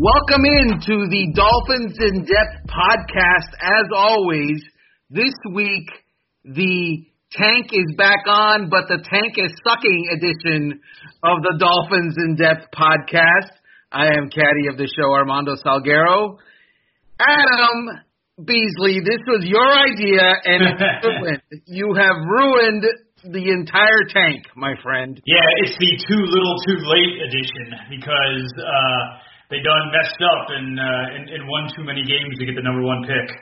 [0.00, 3.52] Welcome into the Dolphins in Depth podcast.
[3.60, 4.64] As always,
[5.10, 5.92] this week
[6.42, 10.80] the tank is back on, but the tank is sucking edition
[11.22, 13.52] of the Dolphins in Depth podcast.
[13.92, 16.38] I am caddy of the show, Armando Salguero.
[17.20, 18.00] Adam
[18.42, 22.84] Beasley, this was your idea, and you have ruined
[23.22, 25.20] the entire tank, my friend.
[25.26, 28.48] Yeah, it's the too little, too late edition because.
[28.64, 32.54] uh they done messed up and, uh, and and won too many games to get
[32.54, 33.36] the number one pick.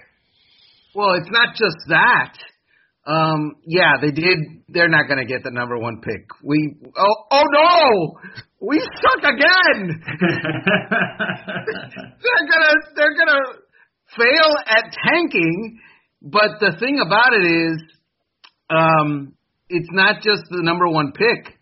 [0.94, 2.32] Well, it's not just that.
[3.06, 4.38] Um, yeah, they did.
[4.68, 6.26] They're not going to get the number one pick.
[6.42, 8.20] We oh oh no,
[8.60, 10.02] we suck again.
[12.20, 13.40] they're gonna they're gonna
[14.16, 15.80] fail at tanking.
[16.20, 17.82] But the thing about it is,
[18.70, 19.34] um,
[19.68, 21.54] it's not just the number one pick.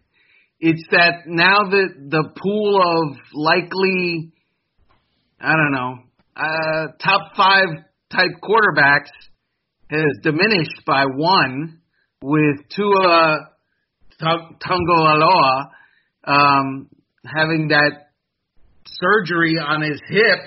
[0.59, 4.33] It's that now the the pool of likely
[5.41, 5.99] I don't know,
[6.37, 7.67] uh, top five
[8.11, 9.11] type quarterbacks
[9.91, 11.81] has diminished by one
[12.23, 13.51] with Tua
[14.21, 15.71] Tagovailoa
[16.25, 16.89] um,
[17.25, 18.11] having that
[18.87, 20.39] surgery on his hip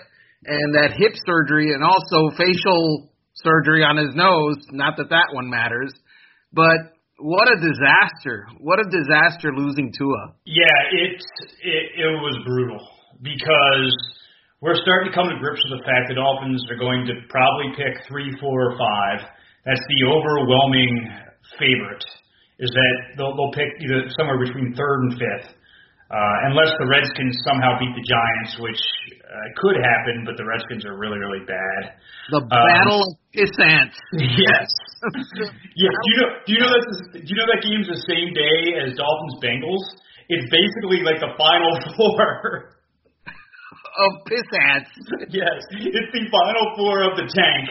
[0.45, 4.57] and that hip surgery and also facial surgery on his nose.
[4.71, 5.93] Not that that one matters,
[6.51, 6.77] but
[7.19, 8.47] what a disaster!
[8.59, 10.35] What a disaster losing Tua.
[10.45, 11.21] Yeah, it
[11.63, 12.87] it, it was brutal
[13.21, 13.93] because
[14.59, 17.71] we're starting to come to grips with the fact that Dolphins are going to probably
[17.79, 19.23] pick three, four, or five.
[19.63, 21.07] That's the overwhelming
[21.55, 22.03] favorite.
[22.59, 25.55] Is that they'll, they'll pick either somewhere between third and fifth,
[26.11, 28.83] uh, unless the Redskins somehow beat the Giants, which
[29.23, 31.95] uh, could happen, but the Redskins are really, really bad.
[32.27, 33.95] The um, battle um, of pissants.
[34.11, 34.67] Yes.
[35.79, 35.87] yeah.
[35.87, 36.29] Do you know?
[36.43, 36.83] Do you know that?
[37.15, 39.85] Do you know that game's the same day as Dolphins Bengals?
[40.27, 42.75] It's basically like the final four
[43.99, 44.91] of pissants.
[45.29, 47.65] yes, it's the final four of the tank,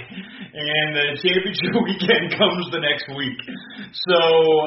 [0.53, 3.39] and the championship weekend comes the next week.
[4.06, 4.21] So,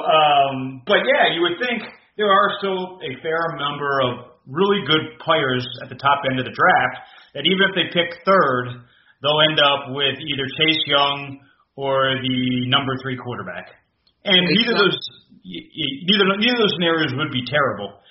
[0.05, 1.85] um, but yeah, you would think
[2.17, 6.45] there are still a fair number of really good players at the top end of
[6.45, 6.97] the draft
[7.33, 8.81] that even if they pick third,
[9.21, 11.39] they'll end up with either Chase Young
[11.75, 13.69] or the number three quarterback.
[14.25, 14.99] And neither of those
[15.45, 18.01] neither neither of those scenarios would be terrible.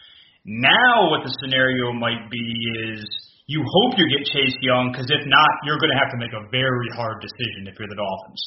[0.44, 2.42] Now, what the scenario might be
[2.90, 3.04] is
[3.50, 6.30] you hope you get Chase Young because if not, you're going to have to make
[6.30, 8.38] a very hard decision if you're the Dolphins.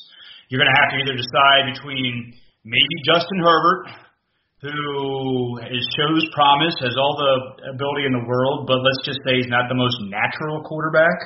[0.47, 2.31] You're going to have to either decide between
[2.63, 3.83] maybe Justin Herbert,
[4.63, 9.43] who is, shows promise, has all the ability in the world, but let's just say
[9.43, 11.19] he's not the most natural quarterback,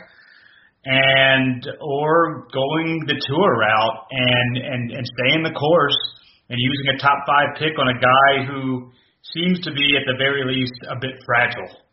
[0.90, 6.02] and or going the Tua route and and and staying the course
[6.50, 8.90] and using a top five pick on a guy who
[9.38, 11.87] seems to be at the very least a bit fragile.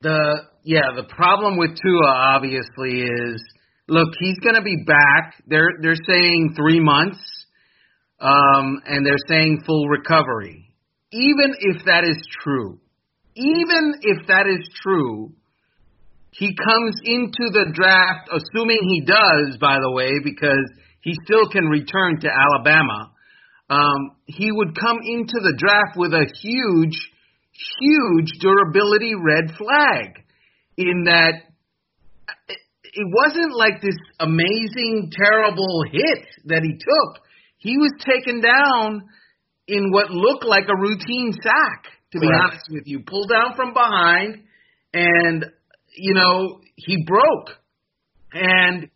[0.00, 3.42] The yeah, the problem with Tua obviously is
[3.88, 5.42] look, he's going to be back.
[5.46, 7.18] They're they're saying 3 months.
[8.20, 10.70] Um and they're saying full recovery.
[11.10, 12.78] Even if that is true,
[13.34, 15.32] even if that is true,
[16.30, 20.68] he comes into the draft assuming he does by the way because
[21.00, 23.12] he still can return to Alabama.
[23.70, 26.98] Um, he would come into the draft with a huge
[27.80, 30.24] huge durability red flag
[30.76, 31.42] in that
[32.84, 37.22] it wasn't like this amazing, terrible hit that he took.
[37.58, 39.08] He was taken down
[39.66, 43.00] in what looked like a routine sack, to be honest with you.
[43.06, 44.44] Pulled down from behind,
[44.94, 45.44] and,
[45.94, 47.50] you know, he broke.
[48.32, 48.88] And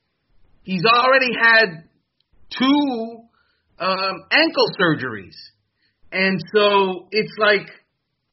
[0.63, 1.85] he's already had
[2.57, 3.19] two
[3.79, 5.37] um, ankle surgeries.
[6.11, 7.69] And so it's like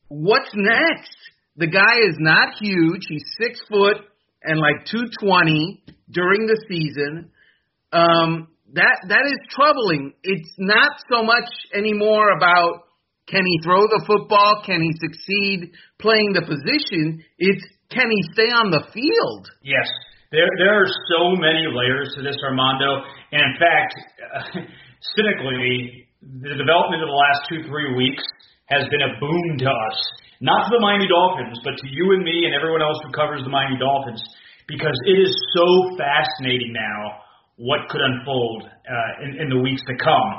[0.09, 1.16] what's next?
[1.56, 3.02] The guy is not huge.
[3.08, 3.97] He's six foot
[4.44, 7.31] and like 220 during the season.
[7.92, 10.14] Um, that that is troubling.
[10.24, 12.86] It's not so much anymore about
[13.28, 17.24] can he throw the football, can he succeed playing the position.
[17.38, 19.50] It's can he stay on the field?
[19.63, 19.89] Yes,
[20.31, 23.01] there there are so many layers to this, Armando.
[23.31, 24.42] And in fact, uh,
[25.18, 28.24] cynically, the development of the last two three weeks
[28.69, 29.98] has been a boon to us.
[30.42, 33.44] Not to the Miami Dolphins, but to you and me and everyone else who covers
[33.44, 34.24] the Miami Dolphins,
[34.68, 35.68] because it is so
[35.98, 37.25] fascinating now
[37.57, 40.30] what could unfold uh, in, in the weeks to come.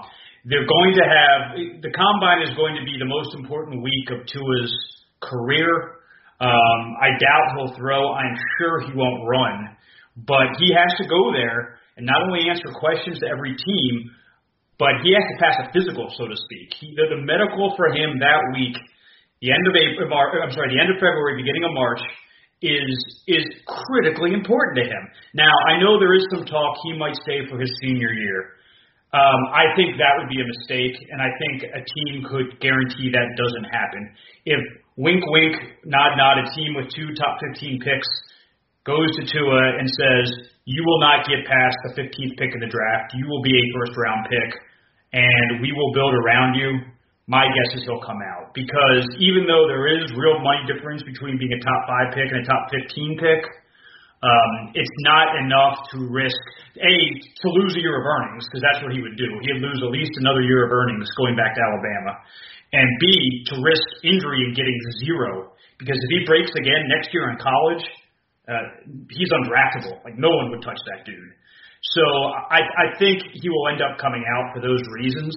[0.49, 1.41] They're going to have
[1.85, 4.73] the combine is going to be the most important week of Tua's
[5.21, 6.00] career.
[6.41, 8.15] Um, I doubt he'll throw.
[8.17, 9.77] I'm sure he won't run,
[10.17, 14.11] but he has to go there and not only answer questions to every team,
[14.81, 16.73] but he has to pass a physical, so to speak.
[16.81, 18.81] He, the, the medical for him that week
[19.41, 22.00] the end of April, I'm sorry, the end of February, beginning of March
[22.61, 22.93] is
[23.25, 25.03] is critically important to him.
[25.32, 28.61] Now, I know there is some talk he might stay for his senior year.
[29.17, 33.09] Um, I think that would be a mistake, and I think a team could guarantee
[33.11, 34.12] that doesn't happen.
[34.44, 34.61] If
[35.00, 35.56] wink, wink,
[35.88, 38.06] nod, nod, a team with two top 15 picks
[38.85, 42.69] goes to Tua and says, "You will not get past the 15th pick in the
[42.69, 43.17] draft.
[43.17, 44.61] You will be a first round pick,
[45.12, 46.81] and we will build around you."
[47.31, 51.39] My guess is he'll come out because even though there is real money difference between
[51.39, 53.47] being a top five pick and a top 15 pick,
[54.21, 56.37] um, it's not enough to risk
[56.77, 59.31] a to lose a year of earnings because that's what he would do.
[59.47, 62.21] He'd lose at least another year of earnings going back to Alabama,
[62.75, 67.33] and B to risk injury and getting zero because if he breaks again next year
[67.33, 67.85] in college,
[68.45, 70.05] uh, he's undraftable.
[70.05, 71.33] Like no one would touch that dude.
[71.82, 72.05] So
[72.50, 75.35] I, I think he will end up coming out for those reasons.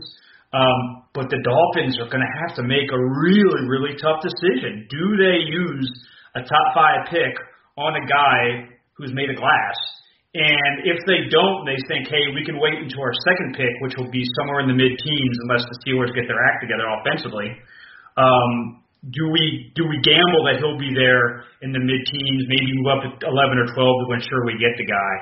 [0.53, 4.85] Um, but the Dolphins are going to have to make a really, really tough decision.
[4.85, 5.89] Do they use
[6.35, 7.33] a top five pick
[7.77, 9.77] on a guy who's made of glass.
[10.33, 13.93] And if they don't, they think, hey, we can wait until our second pick, which
[13.97, 17.53] will be somewhere in the mid-teens, unless the Steelers get their act together offensively.
[18.17, 18.81] Um,
[19.13, 23.01] do we do we gamble that he'll be there in the mid-teens, maybe move up
[23.03, 25.13] to 11 or 12 to ensure we get the guy?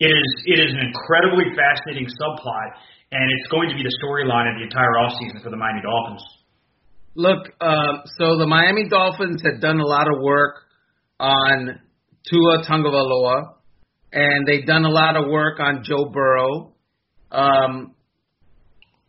[0.00, 2.70] It is it is an incredibly fascinating subplot,
[3.12, 6.24] and it's going to be the storyline of the entire offseason for the Miami Dolphins.
[7.14, 10.56] Look, uh, so the Miami Dolphins had done a lot of work
[11.18, 11.80] on
[12.30, 13.56] Tua Tagovailoa,
[14.12, 16.72] and they've done a lot of work on Joe Burrow.
[17.30, 17.94] Um,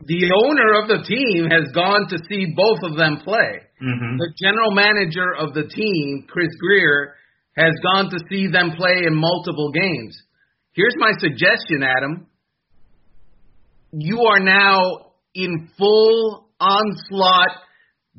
[0.05, 3.61] the owner of the team has gone to see both of them play.
[3.81, 4.17] Mm-hmm.
[4.17, 7.15] The general manager of the team, Chris Grier,
[7.55, 10.17] has gone to see them play in multiple games.
[10.73, 12.27] Here's my suggestion, Adam.
[13.91, 17.57] You are now in full onslaught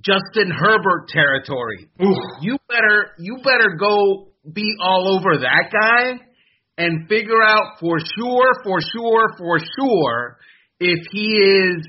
[0.01, 1.89] Justin Herbert territory.
[2.03, 2.15] Ooh.
[2.43, 6.21] You better you better go be all over that guy
[6.77, 10.37] and figure out for sure, for sure, for sure
[10.81, 11.87] if he is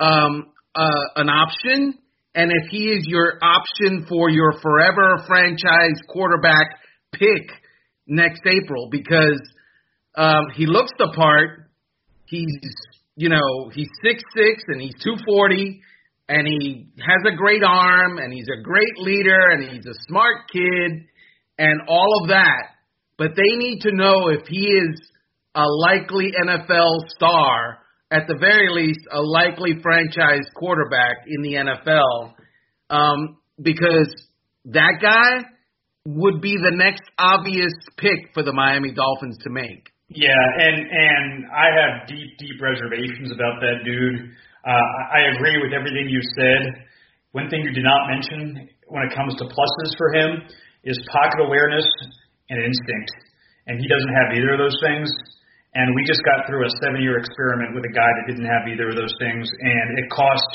[0.00, 1.94] um, uh, an option
[2.34, 6.80] and if he is your option for your forever franchise quarterback
[7.12, 7.48] pick
[8.06, 9.40] next April because
[10.14, 11.70] um, he looks the part.
[12.26, 12.46] He's
[13.16, 15.80] you know he's six six and he's two forty
[16.28, 20.48] and he has a great arm and he's a great leader and he's a smart
[20.52, 21.06] kid
[21.58, 22.68] and all of that.
[23.18, 25.00] But they need to know if he is
[25.54, 27.78] a likely NFL star,
[28.10, 32.32] at the very least, a likely franchise quarterback in the NFL,
[32.90, 34.14] um, because
[34.66, 35.46] that guy
[36.06, 39.91] would be the next obvious pick for the Miami Dolphins to make.
[40.12, 44.28] Yeah, and and I have deep, deep reservations about that dude.
[44.60, 46.84] Uh, I agree with everything you said.
[47.32, 50.30] One thing you did not mention when it comes to pluses for him
[50.84, 51.88] is pocket awareness
[52.52, 53.10] and instinct.
[53.66, 55.08] And he doesn't have either of those things.
[55.72, 58.68] And we just got through a seven year experiment with a guy that didn't have
[58.68, 59.48] either of those things.
[59.48, 60.52] And it cost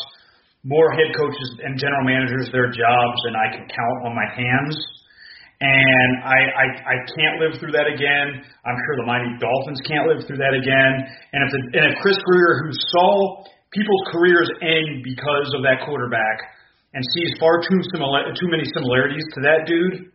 [0.62, 4.78] more head coaches and general managers their jobs than I can count on my hands.
[5.58, 8.46] And I, I, I can't live through that again.
[8.62, 10.94] I'm sure the Miami Dolphins can't live through that again.
[11.34, 13.42] And if, the, and if Chris Grier, who saw
[13.74, 16.58] people's careers end because of that quarterback,
[16.94, 20.10] and sees far too similar, too many similarities to that dude,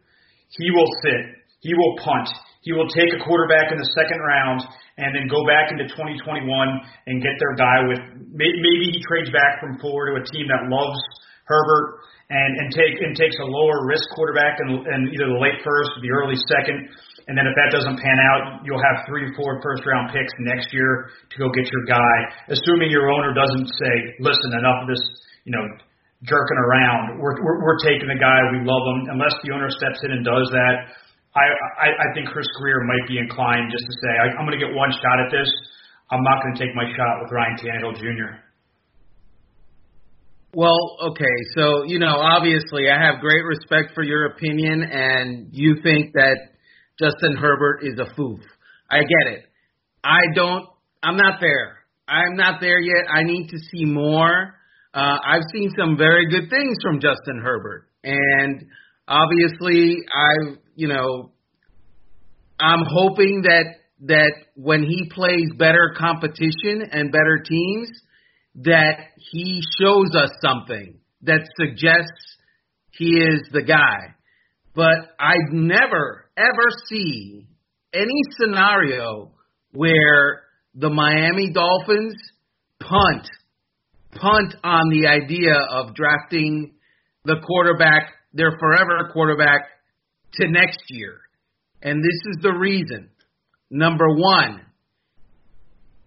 [0.59, 1.39] he will sit.
[1.61, 2.27] He will punt.
[2.63, 4.63] He will take a quarterback in the second round
[4.99, 6.47] and then go back into 2021
[7.07, 8.03] and get their guy with
[8.35, 10.99] maybe he trades back from Fuller to a team that loves
[11.47, 15.61] Herbert and and take and takes a lower risk quarterback in, in either the late
[15.61, 16.89] first or the early second.
[17.29, 20.33] And then if that doesn't pan out, you'll have three or four first round picks
[20.43, 22.17] next year to go get your guy,
[22.51, 25.03] assuming your owner doesn't say, listen, enough of this,
[25.47, 25.63] you know,
[26.27, 27.23] jerking around.
[27.23, 28.43] We're, we're, we're taking the guy.
[28.51, 29.15] We love him.
[29.15, 30.75] Unless the owner steps in and does that,
[31.39, 31.47] I,
[31.79, 34.63] I, I think Chris Grier might be inclined just to say, I, I'm going to
[34.63, 35.49] get one shot at this.
[36.11, 38.42] I'm not going to take my shot with Ryan Tannehill Jr.
[40.55, 41.25] Well, okay,
[41.57, 46.37] so you know, obviously, I have great respect for your opinion, and you think that
[46.99, 48.41] Justin Herbert is a foof.
[48.91, 49.45] I get it.
[50.05, 50.67] I don't.
[51.03, 51.79] I'm not there.
[52.07, 53.07] I'm not there yet.
[53.11, 54.55] I need to see more.
[54.93, 58.67] Uh, I've seen some very good things from Justin Herbert, and
[59.09, 61.33] obviously, I've you know,
[62.61, 67.89] I'm hoping that that when he plays better competition and better teams,
[68.57, 72.37] that he shows us something that suggests
[72.91, 74.15] he is the guy.
[74.75, 77.47] But I never ever see
[77.93, 79.33] any scenario
[79.73, 80.43] where
[80.75, 82.15] the Miami Dolphins
[82.81, 83.29] punt
[84.13, 86.75] punt on the idea of drafting
[87.25, 89.63] the quarterback, their forever quarterback,
[90.35, 91.21] to next year.
[91.83, 93.11] And this is the reason.
[93.71, 94.61] Number one,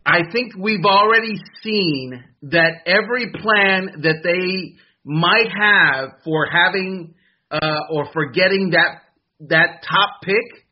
[0.06, 7.16] I think we've already seen that every plan that they might have for having
[7.50, 9.02] uh, or for getting that
[9.42, 10.66] that top pick,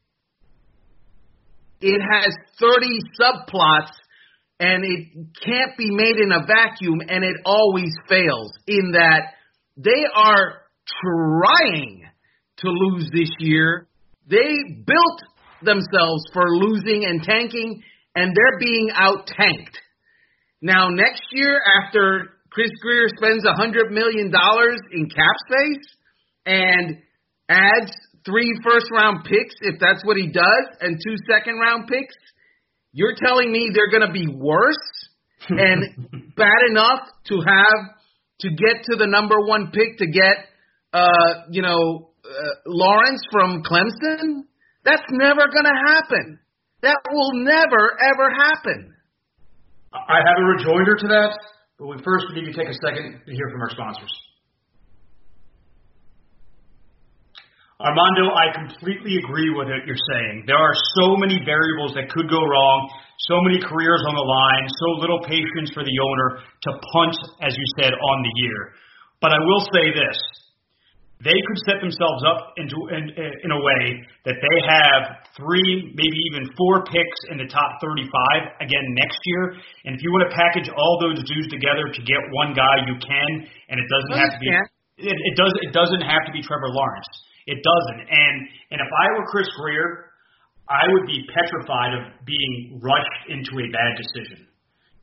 [1.82, 3.92] it has 30 subplots
[4.60, 5.08] and it
[5.44, 9.34] can't be made in a vacuum and it always fails in that
[9.78, 10.62] they are
[11.02, 12.04] trying
[12.58, 13.88] to lose this year.
[14.28, 15.22] They built
[15.64, 17.84] themselves for losing and tanking
[18.16, 19.78] and they're being out tanked.
[20.62, 25.88] Now next year after Chris Grier spends a hundred million dollars in cap space
[26.46, 26.98] and
[27.50, 27.92] adds
[28.26, 32.16] three first round picks if that's what he does and two second round picks,
[32.92, 34.76] you're telling me they're going to be worse
[35.50, 37.96] and bad enough to have
[38.40, 40.48] to get to the number one pick to get
[40.94, 44.44] uh, you know uh, Lawrence from Clemson?
[44.86, 46.40] That's never going to happen.
[46.84, 48.94] That will never ever happen.
[49.94, 51.32] I have a rejoinder to that,
[51.80, 54.12] but we first need to take a second to hear from our sponsors.
[57.80, 60.44] Armando, I completely agree with what you're saying.
[60.48, 62.80] There are so many variables that could go wrong,
[63.28, 67.56] so many careers on the line, so little patience for the owner to punt, as
[67.56, 68.76] you said, on the year.
[69.20, 70.20] But I will say this.
[71.24, 73.84] They could set themselves up into in, in a way
[74.28, 79.56] that they have three, maybe even four picks in the top 35 again next year.
[79.88, 83.00] And if you want to package all those dudes together to get one guy, you
[83.00, 83.30] can.
[83.72, 84.52] And it doesn't have to be.
[85.00, 85.54] It, it does.
[85.64, 87.08] It doesn't have to be Trevor Lawrence.
[87.48, 88.04] It doesn't.
[88.04, 88.36] And
[88.76, 90.12] and if I were Chris Grier,
[90.68, 94.44] I would be petrified of being rushed into a bad decision.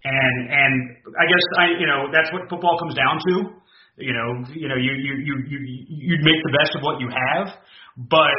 [0.04, 0.72] And and
[1.16, 3.60] I guess I you know that's what football comes down to.
[3.96, 7.08] You know you know you you you you you'd make the best of what you
[7.08, 7.54] have,
[7.96, 8.36] but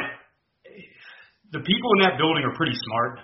[1.52, 3.20] the people in that building are pretty smart,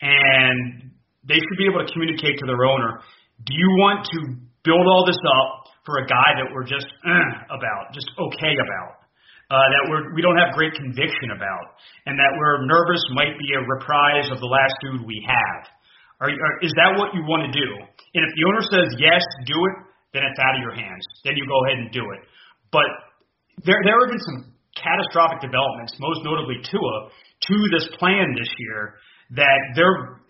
[0.00, 0.90] and
[1.28, 3.00] they should be able to communicate to their owner.
[3.44, 4.18] Do you want to
[4.64, 9.06] build all this up for a guy that we're just uh, about, just okay about?
[9.50, 13.54] uh, that we're, we don't have great conviction about, and that we're nervous might be
[13.54, 15.70] a reprise of the last dude we have.
[16.18, 17.68] Are, are, is that what you want to do?
[17.78, 19.76] And if the owner says yes, do it,
[20.16, 21.04] then it's out of your hands.
[21.22, 22.24] Then you go ahead and do it.
[22.72, 22.88] But
[23.68, 28.96] there, there have been some catastrophic developments, most notably Tua, to this plan this year
[29.36, 30.24] that they're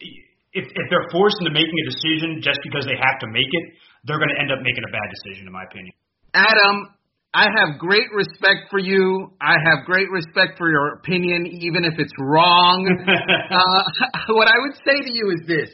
[0.56, 3.64] if, if they're forced into making a decision just because they have to make it,
[4.08, 5.92] they're going to end up making a bad decision, in my opinion.
[6.32, 6.96] Adam,
[7.36, 9.36] I have great respect for you.
[9.36, 12.88] I have great respect for your opinion, even if it's wrong.
[12.88, 13.82] uh,
[14.34, 15.68] what I would say to you is this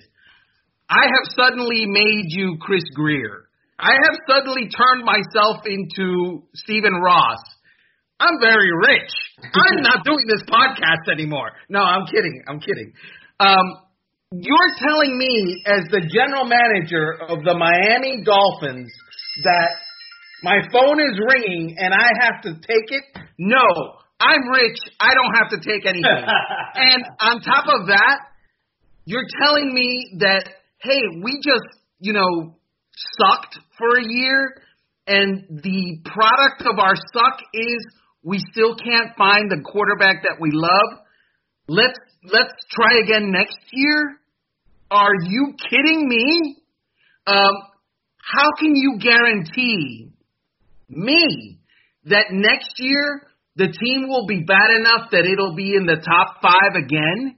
[0.91, 3.47] I have suddenly made you Chris Grier.
[3.83, 7.43] I have suddenly turned myself into Stephen Ross.
[8.21, 9.11] I'm very rich.
[9.43, 11.51] I'm not doing this podcast anymore.
[11.69, 12.45] No, I'm kidding.
[12.47, 12.93] I'm kidding.
[13.41, 13.83] Um,
[14.31, 18.93] you're telling me, as the general manager of the Miami Dolphins,
[19.43, 19.75] that
[20.45, 23.05] my phone is ringing and I have to take it.
[23.39, 23.67] No,
[24.21, 24.79] I'm rich.
[25.01, 26.05] I don't have to take anything.
[26.75, 28.19] and on top of that,
[29.07, 30.45] you're telling me that,
[30.79, 31.67] hey, we just,
[31.99, 32.55] you know,
[32.97, 34.55] sucked for a year
[35.07, 37.87] and the product of our suck is
[38.23, 41.01] we still can't find the quarterback that we love.
[41.69, 44.19] Let's let's try again next year.
[44.91, 46.57] Are you kidding me?
[47.27, 47.55] Um,
[48.19, 50.13] how can you guarantee
[50.89, 51.59] me
[52.05, 53.23] that next year
[53.57, 57.37] the team will be bad enough that it'll be in the top five again.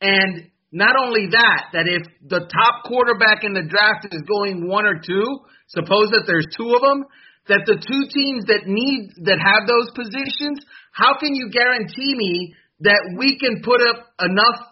[0.00, 4.86] And not only that, that if the top quarterback in the draft is going one
[4.86, 5.24] or two,
[5.68, 7.04] suppose that there's two of them,
[7.48, 10.62] that the two teams that need that have those positions,
[10.92, 14.70] how can you guarantee me that we can put up enough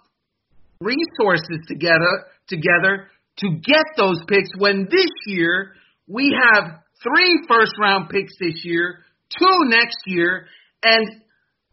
[0.81, 5.75] resources together together to get those picks when this year
[6.07, 9.05] we have three first round picks this year,
[9.39, 10.47] two next year,
[10.83, 11.23] and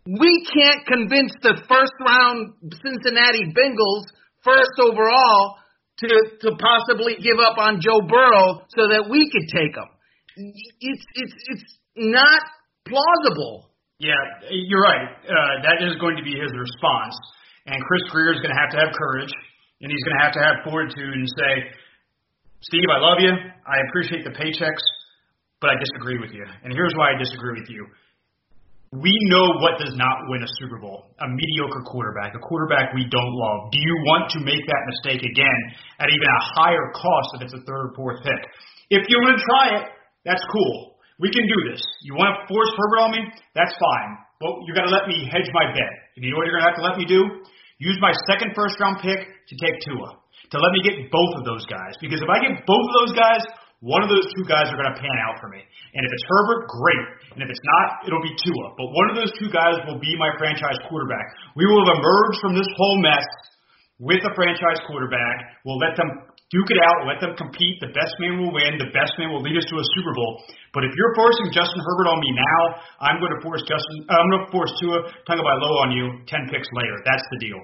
[0.06, 4.06] we can't convince the first round Cincinnati Bengals
[4.46, 5.58] first overall
[5.98, 6.10] to
[6.46, 9.90] to possibly give up on Joe Burrow so that we could take him.
[10.80, 12.42] It's it's it's not
[12.86, 13.74] plausible.
[13.98, 14.14] Yeah,
[14.52, 15.08] you're right.
[15.24, 17.16] Uh, that is going to be his response,
[17.66, 19.32] and Chris Grier is going to have to have courage,
[19.82, 21.52] and he's going to have to have fortitude and say,
[22.62, 23.32] "Steve, I love you.
[23.32, 24.86] I appreciate the paychecks,
[25.62, 26.46] but I disagree with you.
[26.62, 27.88] And here's why I disagree with you.
[29.02, 33.08] We know what does not win a Super Bowl a mediocre quarterback, a quarterback we
[33.12, 33.72] don't love.
[33.72, 35.60] Do you want to make that mistake again
[36.00, 38.42] at even a higher cost if it's a third or fourth pick?
[38.92, 39.84] If you want to try it,
[40.24, 40.96] that's cool.
[41.20, 41.82] we can do this.
[42.04, 43.22] You want to force Herbert on me?
[43.56, 44.12] That's fine.
[44.44, 45.94] But you got to let me hedge my bet.
[46.16, 47.24] And you know what you're going to have to let me do?
[47.80, 50.20] Use my second first round pick to take Tua.
[50.52, 51.96] To let me get both of those guys.
[52.04, 53.44] Because if I get both of those guys,
[53.86, 55.62] one of those two guys are going to pan out for me.
[55.62, 57.06] And if it's Herbert, great.
[57.38, 58.74] And if it's not, it'll be Tua.
[58.74, 61.22] But one of those two guys will be my franchise quarterback.
[61.54, 63.30] We will have emerged from this whole mess
[64.02, 65.62] with a franchise quarterback.
[65.70, 66.10] We'll let them
[66.50, 67.78] duke it out, let them compete.
[67.78, 68.82] The best man will win.
[68.82, 70.42] The best man will lead us to a Super Bowl.
[70.74, 72.62] But if you're forcing Justin Herbert on me now,
[73.06, 74.02] I'm going to force Justin.
[74.10, 76.98] I'm going to force Tua Tagovailoa on you ten picks later.
[77.06, 77.62] That's the deal.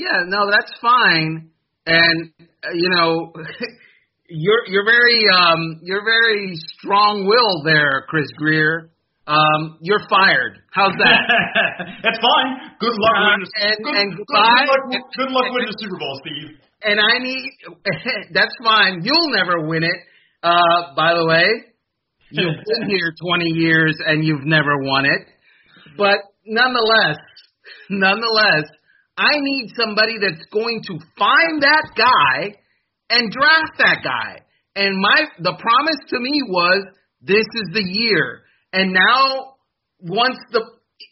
[0.00, 1.52] Yeah, no, that's fine.
[1.84, 2.32] And
[2.64, 3.36] uh, you know,
[4.30, 8.90] you're you're very um you're very strong-willed there, Chris Grier.
[9.26, 10.58] Um, you're fired.
[10.72, 11.20] How's that?
[12.02, 12.50] That's fine.
[12.80, 13.46] Good luck uh, winning.
[13.54, 17.18] And, good, and good, good, luck, good luck winning the Super Bowl, Steve and I
[17.18, 17.50] need
[18.32, 19.02] that's fine.
[19.02, 19.96] You'll never win it.
[20.42, 21.44] Uh, by the way,
[22.30, 25.26] you've been here 20 years and you've never won it.
[25.96, 27.18] But nonetheless,
[27.88, 28.64] nonetheless,
[29.16, 32.56] I need somebody that's going to find that guy
[33.10, 34.40] and draft that guy.
[34.76, 36.86] And my the promise to me was
[37.20, 38.42] this is the year.
[38.72, 39.56] And now
[40.00, 40.62] once the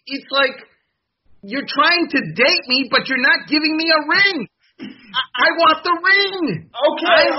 [0.07, 0.57] it's like
[1.43, 4.49] you're trying to date me, but you're not giving me a ring.
[4.79, 6.71] I, want the ring.
[6.71, 7.07] Okay.
[7.07, 7.35] I,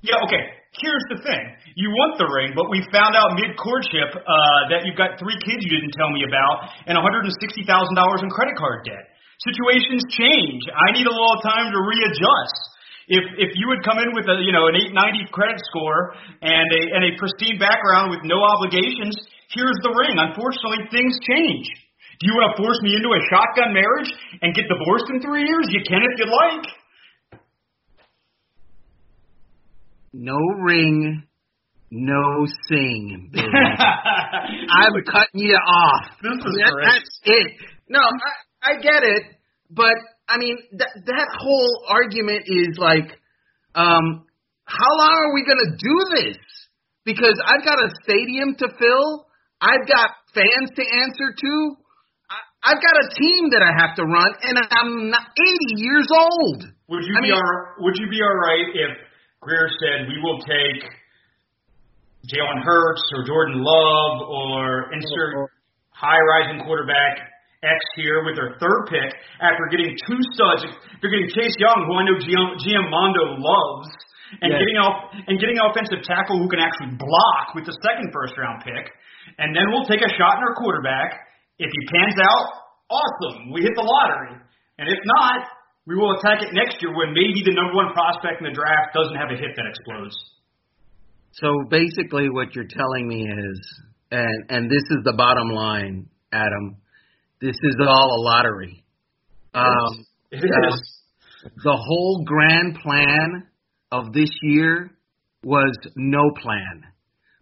[0.00, 0.24] yeah.
[0.24, 0.44] Okay.
[0.80, 1.44] Here's the thing.
[1.76, 5.36] You want the ring, but we found out mid courtship uh, that you've got three
[5.44, 9.12] kids you didn't tell me about and $160,000 in credit card debt.
[9.44, 10.64] Situations change.
[10.72, 12.71] I need a little time to readjust.
[13.08, 16.68] If if you would come in with a you know an 890 credit score and
[16.70, 19.18] a and a pristine background with no obligations,
[19.50, 20.18] here's the ring.
[20.18, 21.66] Unfortunately, things change.
[22.22, 24.10] Do you want to force me into a shotgun marriage
[24.42, 25.66] and get divorced in three years?
[25.74, 26.66] You can if you like.
[30.12, 31.24] No ring,
[31.90, 33.46] no sing, baby.
[33.48, 36.04] I'm cutting you off.
[36.22, 36.74] This is that.
[36.84, 37.52] That's it.
[37.88, 39.22] No, I, I get it,
[39.70, 39.96] but
[40.32, 43.20] I mean that that whole argument is like,
[43.76, 44.24] um,
[44.64, 46.40] how long are we gonna do this?
[47.04, 49.28] Because I've got a stadium to fill.
[49.60, 51.76] I've got fans to answer to.
[52.64, 56.62] I've got a team that I have to run, and I'm not 80 years old.
[56.88, 58.90] Would you I be mean, all, Would you be all right if
[59.42, 60.80] Grier said we will take
[62.30, 65.50] Jalen Hurts or Jordan Love or insert
[65.90, 67.31] high rising quarterback
[67.62, 70.66] X here with their third pick after getting two studs?
[70.98, 73.90] They're getting Chase Young, who I know GM, GM Mondo loves,
[74.42, 74.58] and yes.
[74.58, 78.34] getting off and getting an offensive tackle who can actually block with the second first
[78.34, 78.90] round pick,
[79.38, 82.46] and then we'll take a shot in our quarterback if he pans out,
[82.90, 83.52] awesome.
[83.52, 84.34] We hit the lottery.
[84.78, 85.46] And if not,
[85.86, 88.94] we will attack it next year when maybe the number one prospect in the draft
[88.94, 90.16] doesn't have a hit that explodes.
[91.32, 93.58] So basically, what you're telling me is,
[94.10, 96.76] and and this is the bottom line, Adam.
[97.42, 98.84] This is all a lottery.
[99.52, 101.00] Um, it is.
[101.42, 103.48] The whole grand plan
[103.90, 104.92] of this year
[105.42, 106.84] was no plan.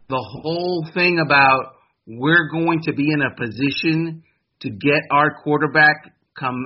[0.08, 1.74] The whole thing about
[2.06, 4.22] we're going to be in a position
[4.60, 5.96] to get our quarterback
[6.34, 6.64] come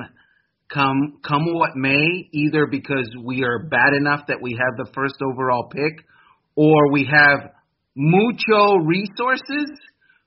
[0.72, 5.16] come come what may, either because we are bad enough that we have the first
[5.20, 6.06] overall pick
[6.54, 7.50] or we have
[7.96, 9.72] mucho resources.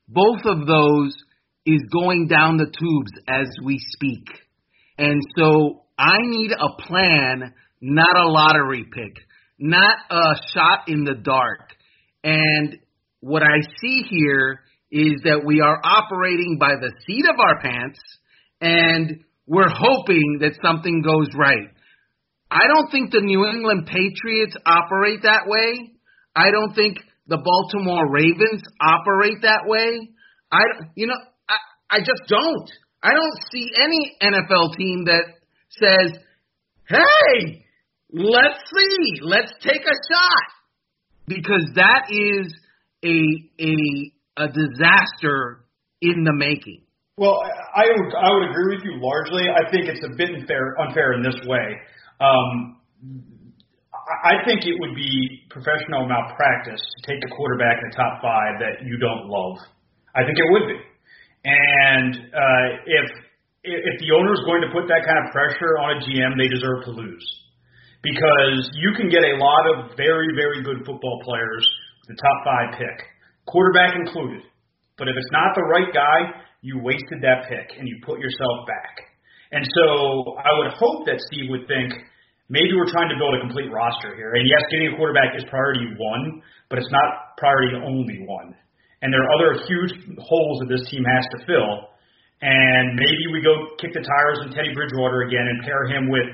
[0.10, 1.16] Both of those
[1.68, 4.24] is going down the tubes as we speak.
[4.98, 9.14] And so I need a plan, not a lottery pick,
[9.60, 11.74] not a shot in the dark.
[12.24, 12.78] And
[13.20, 18.00] what I see here is that we are operating by the seat of our pants
[18.62, 21.68] and we're hoping that something goes right.
[22.50, 25.92] I don't think the New England Patriots operate that way.
[26.34, 30.10] I don't think the Baltimore Ravens operate that way.
[30.50, 30.62] I
[30.96, 31.18] you know
[31.90, 32.70] I just don't.
[33.04, 35.24] I don't see any NFL team that
[35.70, 36.20] says,
[36.88, 37.66] "Hey,
[38.12, 40.48] let's see, let's take a shot."
[41.28, 42.54] Because that is
[43.04, 43.20] a
[43.60, 43.76] a
[44.38, 45.66] a disaster
[46.02, 46.84] in the making.
[47.18, 47.42] Well,
[47.76, 49.50] I would I would agree with you largely.
[49.50, 51.78] I think it's a bit unfair unfair in this way.
[52.20, 52.78] Um,
[54.24, 58.60] I think it would be professional malpractice to take a quarterback in the top five
[58.60, 59.58] that you don't love.
[60.16, 60.78] I think it would be.
[61.48, 63.08] And uh, if
[63.64, 66.48] if the owner is going to put that kind of pressure on a GM, they
[66.52, 67.26] deserve to lose
[68.04, 71.64] because you can get a lot of very very good football players
[72.04, 72.98] with the top five pick
[73.48, 74.44] quarterback included.
[75.00, 78.68] But if it's not the right guy, you wasted that pick and you put yourself
[78.68, 79.08] back.
[79.52, 81.94] And so I would hope that Steve would think,
[82.50, 84.36] maybe we're trying to build a complete roster here.
[84.36, 88.56] And yes, getting a quarterback is priority one, but it's not priority only one.
[89.02, 91.94] And there are other huge holes that this team has to fill.
[92.42, 96.30] And maybe we go kick the tires on Teddy Bridgewater again and pair him with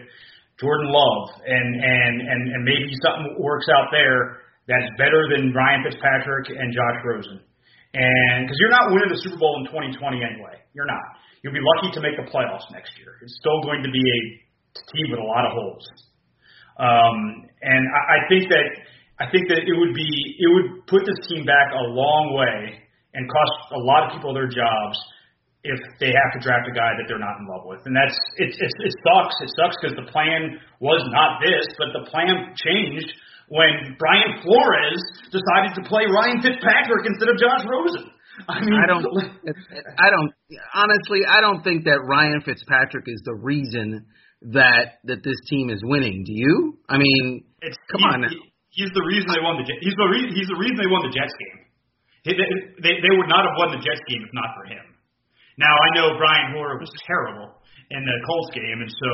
[0.59, 5.83] Jordan Love, and and and and maybe something works out there that's better than Ryan
[5.83, 7.39] Fitzpatrick and Josh Rosen.
[7.93, 11.03] And because you're not winning the Super Bowl in 2020 anyway, you're not.
[11.43, 13.19] You'll be lucky to make the playoffs next year.
[13.21, 14.19] It's still going to be a
[14.95, 15.83] team with a lot of holes.
[16.79, 18.65] Um, and I, I think that
[19.21, 22.81] I think that it would be it would put this team back a long way
[23.13, 24.97] and cost a lot of people their jobs
[25.63, 27.79] if they have to draft a guy that they're not in love with.
[27.87, 28.51] And that's it.
[28.51, 29.35] It, it sucks.
[29.39, 33.09] It sucks because the plan was not this, but the plan changed
[33.47, 34.99] when Brian Flores
[35.31, 38.11] decided to play Ryan Fitzpatrick instead of Josh Rosen.
[38.49, 39.05] I mean, I don't.
[40.01, 40.31] I don't.
[40.73, 44.05] Honestly, I don't think that Ryan Fitzpatrick is the reason
[44.57, 46.23] that that this team is winning.
[46.25, 46.79] Do you?
[46.89, 48.21] I mean, it's, come he's, on.
[48.21, 48.29] Now.
[48.73, 49.65] He's the reason they won the.
[49.69, 50.33] He's the reason.
[50.33, 51.59] He's the reason they won the Jets game.
[52.25, 52.33] They,
[52.81, 54.81] they, they would not have won the Jets game if not for him.
[55.61, 57.61] Now I know Brian Hoyer was terrible
[57.93, 59.11] in the Colts game, and so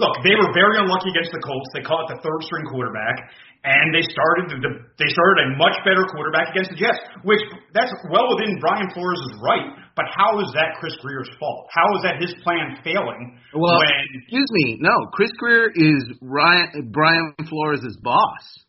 [0.00, 1.68] look, they were very unlucky against the Colts.
[1.76, 3.20] They caught the third string quarterback,
[3.68, 6.96] and they started the they started a much better quarterback against the Jets,
[7.28, 7.44] which
[7.76, 9.68] that's well within Brian Flores' right.
[9.92, 11.68] But how is that Chris Grier's fault?
[11.68, 13.36] How is that his plan failing?
[13.52, 13.92] Well, when,
[14.24, 18.63] excuse me, no, Chris Grier is Ryan Brian Flores' boss.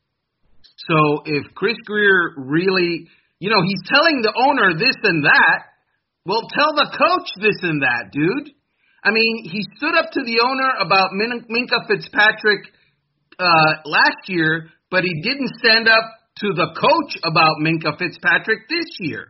[0.88, 3.08] So if Chris Grier really,
[3.40, 5.76] you know, he's telling the owner this and that
[6.26, 8.50] well, tell the coach this and that, dude.
[9.06, 12.66] I mean, he stood up to the owner about Min- Minkah Fitzpatrick
[13.38, 16.02] uh, last year, but he didn't stand up
[16.42, 19.28] to the coach about Minkah Fitzpatrick this year.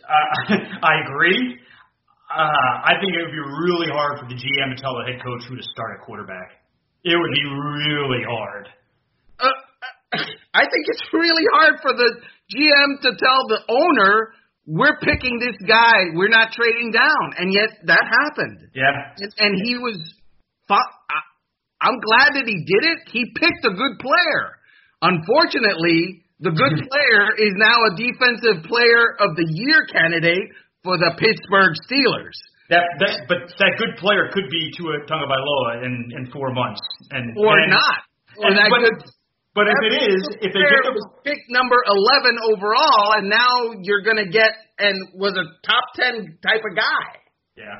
[0.00, 1.60] Uh, I agree.
[2.32, 5.20] Uh, I think it would be really hard for the GM to tell the head
[5.20, 6.64] coach who to start at quarterback.
[7.04, 8.68] It would be really hard.
[10.54, 12.20] I think it's really hard for the
[12.52, 14.36] GM to tell the owner
[14.66, 16.12] we're picking this guy.
[16.14, 18.68] We're not trading down, and yet that happened.
[18.74, 19.16] Yeah.
[19.18, 19.98] And, and he was.
[21.82, 22.98] I'm glad that he did it.
[23.10, 24.44] He picked a good player.
[25.02, 26.88] Unfortunately, the good mm-hmm.
[26.88, 30.46] player is now a defensive player of the year candidate
[30.84, 32.38] for the Pittsburgh Steelers.
[32.70, 37.36] That, that but that good player could be Tua Tagovailoa in in four months, and
[37.36, 37.98] or and, not.
[38.38, 38.98] Or and, that but, good
[39.52, 43.76] but if it is, if they get the was picked number eleven overall, and now
[43.84, 47.04] you're going to get and was a top ten type of guy.
[47.52, 47.76] Yeah,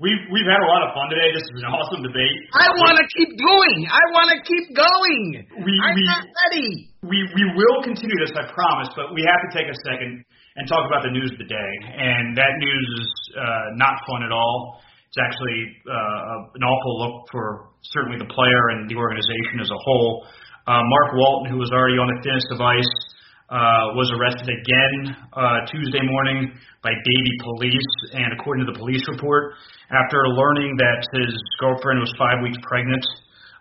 [0.00, 1.28] we've we've had a lot of fun today.
[1.36, 2.38] This is an awesome debate.
[2.56, 3.78] I want to keep going.
[3.84, 5.24] I want to keep going.
[5.60, 6.70] We, I'm we, not ready.
[7.04, 8.88] We we will continue this, I promise.
[8.96, 10.24] But we have to take a second
[10.56, 14.24] and talk about the news of the day, and that news is uh, not fun
[14.24, 14.80] at all.
[15.12, 19.78] It's actually uh, an awful look for certainly the player and the organization as a
[19.84, 20.26] whole.
[20.64, 22.94] Uh, Mark Walton, who was already on the thinnest of ice,
[23.52, 26.48] uh, was arrested again uh, Tuesday morning
[26.80, 27.92] by Davie police.
[28.16, 29.60] And according to the police report,
[29.92, 33.04] after learning that his girlfriend was five weeks pregnant,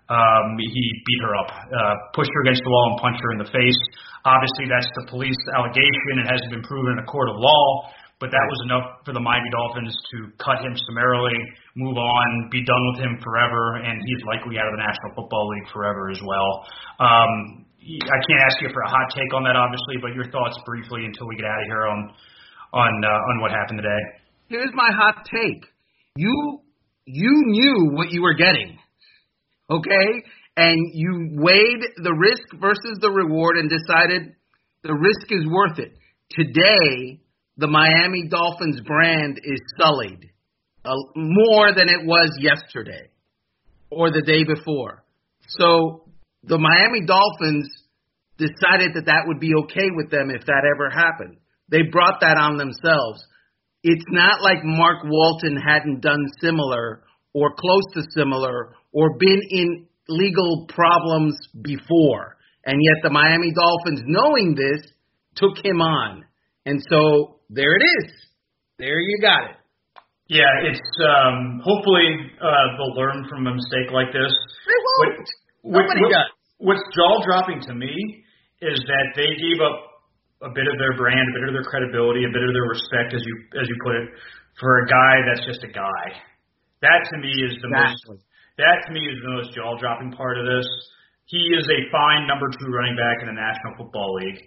[0.08, 3.40] um, he beat her up, uh, pushed her against the wall, and punched her in
[3.44, 3.82] the face.
[4.24, 6.24] Obviously, that's the police allegation.
[6.24, 7.92] It hasn't been proven in a court of law
[8.24, 11.36] but that was enough for the Miami Dolphins to cut him summarily,
[11.76, 15.52] move on, be done with him forever, and he's likely out of the National Football
[15.52, 16.64] League forever as well.
[17.04, 20.56] Um, I can't ask you for a hot take on that, obviously, but your thoughts
[20.64, 22.00] briefly until we get out of here on
[22.72, 24.02] on uh, on what happened today.
[24.48, 25.68] Here's my hot take.
[26.16, 26.64] You
[27.04, 28.80] you knew what you were getting,
[29.68, 30.08] okay,
[30.56, 34.32] and you weighed the risk versus the reward and decided
[34.84, 35.92] the risk is worth it.
[36.32, 37.20] Today,
[37.58, 40.30] the Miami Dolphins brand is sullied
[40.86, 43.10] uh, more than it was yesterday
[43.90, 45.04] or the day before.
[45.48, 46.06] So
[46.44, 47.70] the Miami Dolphins
[48.38, 51.38] decided that that would be okay with them if that ever happened.
[51.70, 53.24] They brought that on themselves.
[53.84, 59.88] It's not like Mark Walton hadn't done similar or close to similar or been in
[60.08, 62.38] legal problems before.
[62.66, 64.82] And yet the Miami Dolphins, knowing this,
[65.36, 66.26] took him on.
[66.66, 68.12] And so there it is.
[68.80, 69.56] There you got it.
[70.32, 74.32] Yeah, it's um, hopefully uh, they'll learn from a mistake like this.
[74.66, 75.28] They won't.
[75.62, 76.30] What, Nobody what, does.
[76.58, 77.92] What's jaw dropping to me
[78.64, 79.94] is that they gave up
[80.48, 83.12] a bit of their brand, a bit of their credibility, a bit of their respect,
[83.12, 84.08] as you as you put it,
[84.60, 86.04] for a guy that's just a guy.
[86.80, 88.16] That to me is the exactly.
[88.16, 88.24] most.
[88.60, 90.68] That to me is the most jaw dropping part of this.
[91.28, 94.40] He is a fine number two running back in the National Football League.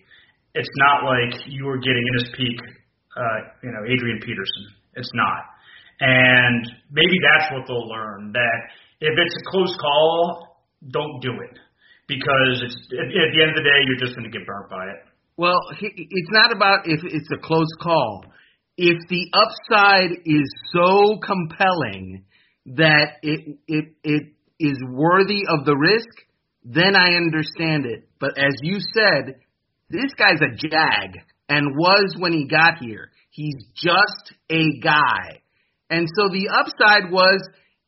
[0.56, 2.58] It's not like you were getting in his peak
[3.16, 4.64] uh, you know, Adrian Peterson.
[4.94, 5.40] It's not.
[6.00, 8.58] And maybe that's what they'll learn that
[9.00, 11.58] If it's a close call, don't do it
[12.06, 14.68] because it's at, at the end of the day you're just going to get burnt
[14.68, 15.00] by it.
[15.36, 18.24] Well, it's not about if it's a close call.
[18.76, 22.24] If the upside is so compelling
[22.76, 24.22] that it it it
[24.60, 26.08] is worthy of the risk,
[26.64, 28.08] then I understand it.
[28.20, 29.36] But as you said,
[29.88, 33.10] this guy's a jag and was when he got here.
[33.30, 35.42] He's just a guy.
[35.90, 37.40] And so the upside was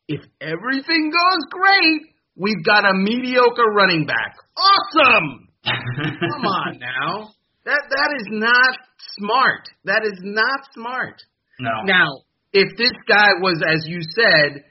[0.07, 2.01] if everything goes great,
[2.35, 4.35] we've got a mediocre running back.
[4.55, 5.47] Awesome!
[5.65, 7.31] Come on now.
[7.65, 8.77] That that is not
[9.17, 9.69] smart.
[9.85, 11.21] That is not smart.
[11.59, 11.83] No.
[11.83, 12.07] Now,
[12.53, 14.63] if this guy was, as you said,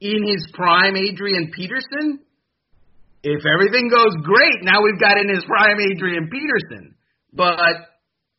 [0.00, 2.20] in his prime, Adrian Peterson,
[3.22, 6.94] if everything goes great, now we've got in his prime Adrian Peterson.
[7.32, 7.58] But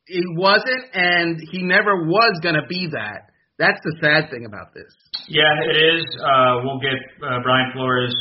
[0.06, 3.32] he wasn't, and he never was going to be that.
[3.58, 4.91] That's the sad thing about this.
[5.30, 6.04] Yeah, it is.
[6.19, 8.13] Uh, we'll get uh, Brian Flores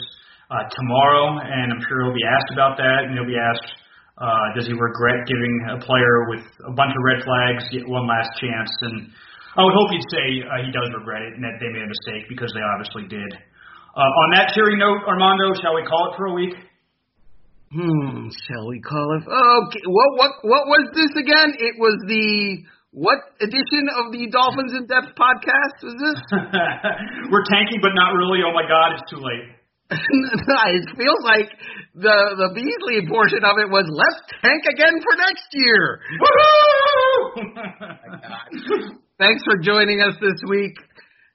[0.52, 3.72] uh, tomorrow, and I'm sure he'll be asked about that, and he'll be asked,
[4.20, 8.06] uh, does he regret giving a player with a bunch of red flags get one
[8.06, 8.70] last chance?
[8.86, 9.10] And
[9.56, 11.90] I would hope he'd say uh, he does regret it and that they made a
[11.90, 13.32] mistake because they obviously did.
[13.92, 16.56] Uh, on that cheery note, Armando, shall we call it for a week?
[17.72, 19.24] Hmm, shall we call it?
[19.28, 21.56] Okay, what what what was this again?
[21.60, 26.20] It was the what edition of the Dolphins in Depth podcast was this?
[27.32, 28.40] We're tanking, but not really.
[28.44, 29.56] Oh my God, it's too late.
[29.92, 31.52] it feels like
[31.96, 36.00] the the Beasley portion of it was let's tank again for next year.
[36.16, 37.44] Woo!
[39.20, 40.76] Thanks for joining us this week.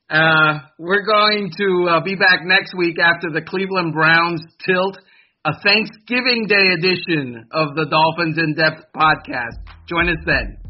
[0.10, 4.98] Uh, we're going to uh, be back next week after the Cleveland Browns tilt,
[5.44, 9.60] a Thanksgiving Day edition of the Dolphins in Depth podcast.
[9.90, 10.67] Join us then.